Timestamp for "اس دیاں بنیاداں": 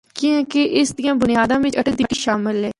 0.79-1.59